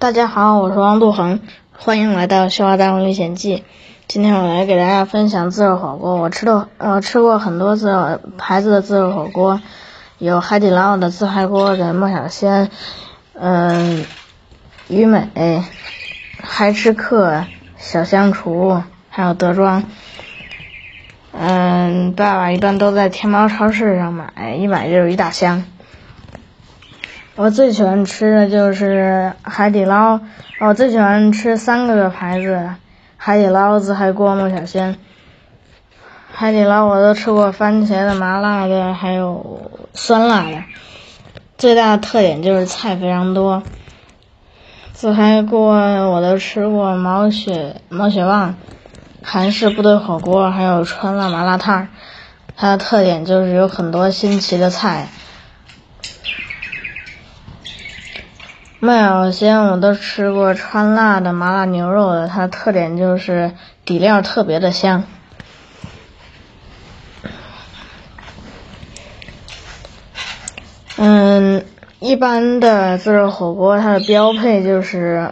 [0.00, 1.40] 大家好，我是王杜恒，
[1.76, 3.58] 欢迎来到《笑话大王历险记》。
[4.06, 6.16] 今天我来给大家分享自热火锅。
[6.16, 9.60] 我吃的呃吃过很多自热牌子的自热火锅，
[10.16, 12.70] 有海底捞的、自嗨锅的、莫小仙，
[13.34, 14.06] 嗯，
[14.88, 15.28] 鱼美、
[16.42, 17.44] 嗨吃客、
[17.76, 19.84] 小香厨，还有德庄。
[21.32, 25.62] 嗯，爸爸一般都在天猫超市上买，一买就是一大箱。
[27.42, 30.20] 我最喜欢吃的就是海底捞，
[30.60, 32.68] 我最喜欢吃三个牌子：
[33.16, 34.98] 海底捞、自嗨锅、莫小仙。
[36.30, 40.64] 海底捞我都吃过番茄的、麻辣的，还有酸辣的。
[41.56, 43.62] 最大的特点就是菜非常多。
[44.92, 45.72] 自嗨锅
[46.10, 48.56] 我都吃过毛血毛血旺、
[49.22, 51.88] 韩式部队火锅，还有川辣麻辣烫。
[52.54, 55.08] 它的特点就是有很多新奇的菜。
[58.82, 63.52] 莫小仙我都吃过川辣的、麻辣牛肉的，它特点就是
[63.84, 65.04] 底料特别的香。
[70.96, 71.66] 嗯，
[71.98, 75.30] 一般的自热火锅它的标配就是，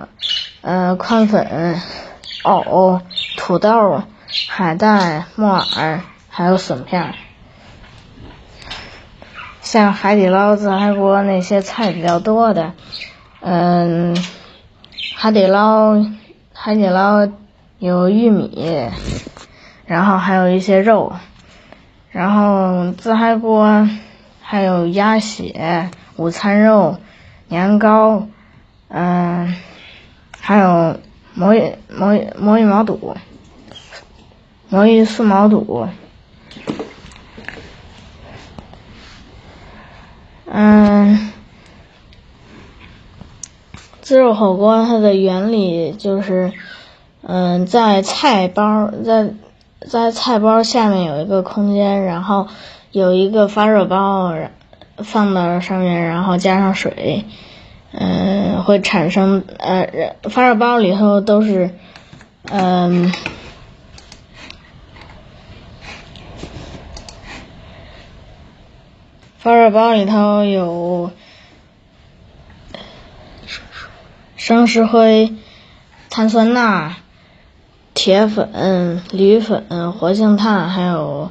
[0.60, 1.80] 呃，宽粉、
[2.42, 3.00] 藕、
[3.38, 4.02] 土豆、
[4.50, 7.14] 海带、木耳，还有笋片。
[9.62, 12.72] 像海底捞、自嗨锅那些菜比较多的。
[13.40, 14.16] 嗯，
[15.14, 16.04] 海底捞，
[16.52, 17.28] 海底捞
[17.78, 18.90] 有玉米，
[19.86, 21.12] 然后还有一些肉，
[22.10, 23.88] 然后自嗨锅
[24.40, 26.98] 还有鸭血、午餐肉、
[27.46, 28.26] 年糕，
[28.88, 29.54] 嗯，
[30.40, 30.98] 还有
[31.34, 33.16] 魔芋魔芋魔芋毛肚，
[34.68, 35.88] 魔芋素毛肚，
[40.46, 41.32] 嗯。
[44.08, 46.54] 自热火锅它的原理就是，
[47.20, 49.34] 嗯，在菜包在
[49.86, 52.48] 在菜包下面有一个空间，然后
[52.90, 54.32] 有一个发热包
[54.96, 57.26] 放到上面，然后加上水，
[57.92, 61.68] 嗯，会产生呃发热包里头都是
[62.44, 63.12] 嗯
[69.36, 71.10] 发热包里头有。
[74.48, 75.34] 生石灰、
[76.08, 76.96] 碳酸钠、
[77.92, 81.30] 铁粉、铝粉、活性炭，还有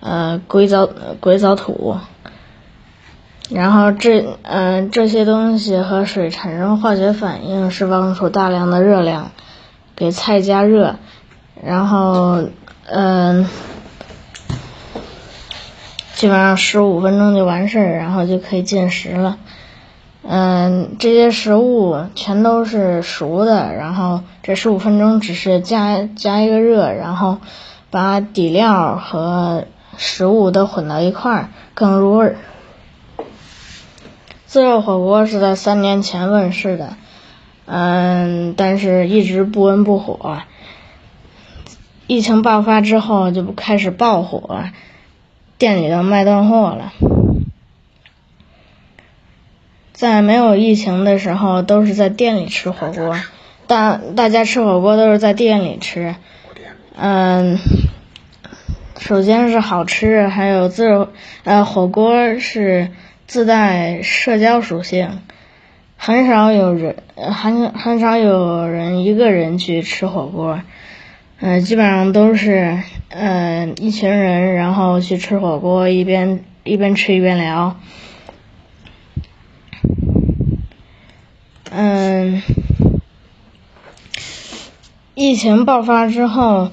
[0.00, 0.88] 呃硅藻
[1.20, 1.98] 硅藻土。
[3.50, 9.32] 然后这嗯这些东西和水产生化学反应，释放出大量的热量，
[9.94, 10.96] 给菜加热，
[11.62, 12.42] 然后
[12.86, 13.46] 嗯
[16.14, 19.36] 基本上十五分钟就完事儿，然后就可以进食了。
[20.28, 27.38] 嗯，这些食物全都是熟的，然后这十五分钟只是加加一个热，然后
[27.90, 29.66] 把底料和
[29.96, 32.36] 食物都混到一块儿，更入味儿。
[34.46, 36.94] 自热火锅是在三年前问世的，
[37.66, 40.38] 嗯，但是一直不温不火。
[42.08, 44.64] 疫情爆发之后就开始爆火，
[45.58, 46.92] 店里都卖断货了。
[49.96, 53.16] 在没有疫情的时候，都是在店里吃火锅。
[53.66, 56.14] 大大家吃火锅都是在店里吃。
[56.98, 57.56] 嗯，
[58.98, 61.08] 首先是好吃，还有自
[61.44, 62.90] 呃火锅是
[63.26, 65.20] 自带社交属性，
[65.96, 70.60] 很少有人很很少有人一个人去吃火锅。
[71.40, 77.76] 嗯，基本上都是嗯一群人，然后去吃火锅，一边一边吃一边聊。
[81.70, 82.42] 嗯，
[85.14, 86.70] 疫情爆发之后，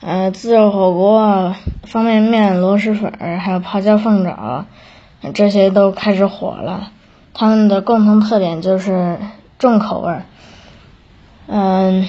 [0.00, 4.66] 呃，自热火锅、方便面、螺蛳粉儿，还有泡椒凤爪，
[5.32, 6.92] 这些都开始火了。
[7.32, 9.18] 它们的共同特点就是
[9.58, 10.26] 重口味儿。
[11.46, 12.06] 嗯，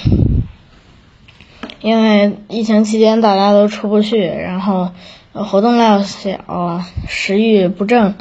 [1.82, 4.90] 因为疫情期间大家都出不去，然后
[5.32, 8.16] 活动量小，食欲不振，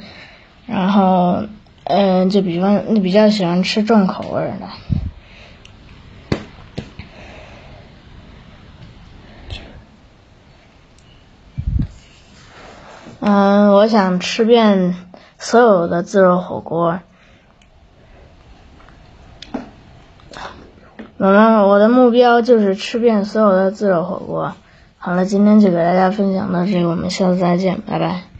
[0.67, 1.43] 然后。
[1.85, 4.69] 嗯，就比方你比较喜欢吃重口味的。
[13.21, 14.95] 嗯，我想吃遍
[15.39, 17.01] 所有的自热火锅。
[21.17, 24.55] 我们我的目标就是吃遍所有的自热火锅。
[24.99, 28.34] 好了，今天就给大家分享到这里，我们下次再见，拜拜。